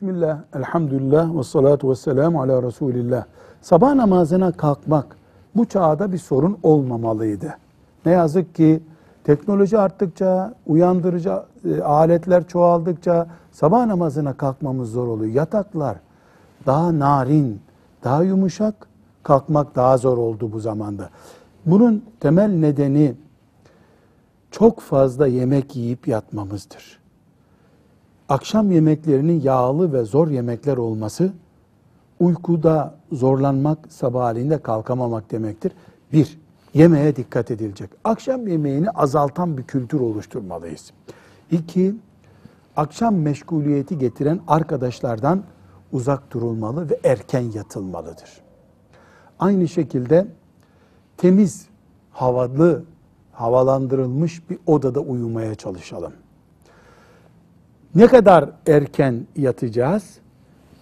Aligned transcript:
Bismillah, 0.00 0.38
elhamdülillah 0.54 1.38
ve 1.38 1.42
salatu 1.42 1.90
ve 1.90 1.94
selamu 1.94 2.42
ala 2.42 2.62
Resulillah. 2.62 3.24
Sabah 3.60 3.94
namazına 3.94 4.52
kalkmak 4.52 5.16
bu 5.56 5.64
çağda 5.64 6.12
bir 6.12 6.18
sorun 6.18 6.58
olmamalıydı. 6.62 7.54
Ne 8.06 8.12
yazık 8.12 8.54
ki 8.54 8.82
teknoloji 9.24 9.78
arttıkça, 9.78 10.54
uyandırıcı 10.66 11.42
e, 11.64 11.82
aletler 11.82 12.48
çoğaldıkça 12.48 13.26
sabah 13.52 13.86
namazına 13.86 14.32
kalkmamız 14.32 14.92
zor 14.92 15.08
oluyor. 15.08 15.32
Yataklar 15.32 15.96
daha 16.66 16.98
narin, 16.98 17.60
daha 18.04 18.22
yumuşak, 18.22 18.74
kalkmak 19.22 19.76
daha 19.76 19.96
zor 19.96 20.18
oldu 20.18 20.52
bu 20.52 20.60
zamanda. 20.60 21.10
Bunun 21.66 22.04
temel 22.20 22.50
nedeni 22.50 23.14
çok 24.50 24.80
fazla 24.80 25.26
yemek 25.26 25.76
yiyip 25.76 26.08
yatmamızdır 26.08 26.99
akşam 28.30 28.72
yemeklerinin 28.72 29.40
yağlı 29.40 29.92
ve 29.92 30.04
zor 30.04 30.28
yemekler 30.28 30.76
olması 30.76 31.32
uykuda 32.20 32.94
zorlanmak, 33.12 33.78
sabahleyin 33.92 34.50
de 34.50 34.58
kalkamamak 34.58 35.30
demektir. 35.30 35.72
Bir, 36.12 36.38
yemeğe 36.74 37.16
dikkat 37.16 37.50
edilecek. 37.50 37.90
Akşam 38.04 38.48
yemeğini 38.48 38.90
azaltan 38.90 39.58
bir 39.58 39.62
kültür 39.62 40.00
oluşturmalıyız. 40.00 40.90
İki, 41.50 41.94
akşam 42.76 43.14
meşguliyeti 43.14 43.98
getiren 43.98 44.40
arkadaşlardan 44.48 45.42
uzak 45.92 46.32
durulmalı 46.32 46.90
ve 46.90 47.00
erken 47.04 47.52
yatılmalıdır. 47.54 48.40
Aynı 49.38 49.68
şekilde 49.68 50.26
temiz, 51.16 51.66
havalı, 52.10 52.84
havalandırılmış 53.32 54.50
bir 54.50 54.58
odada 54.66 55.00
uyumaya 55.00 55.54
çalışalım. 55.54 56.12
Ne 57.94 58.06
kadar 58.06 58.50
erken 58.66 59.26
yatacağız? 59.36 60.18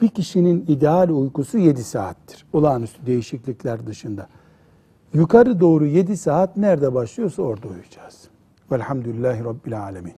Bir 0.02 0.08
kişinin 0.08 0.64
ideal 0.69 1.08
uykusu 1.08 1.58
7 1.58 1.84
saattir. 1.84 2.46
Olağanüstü 2.52 3.06
değişiklikler 3.06 3.86
dışında. 3.86 4.27
Yukarı 5.14 5.60
doğru 5.60 5.86
7 5.86 6.16
saat 6.16 6.56
nerede 6.56 6.94
başlıyorsa 6.94 7.42
orada 7.42 7.69
uyuyacağız. 7.69 8.28
Velhamdülillahi 8.72 9.44
Rabbil 9.44 9.80
Alemin. 9.80 10.14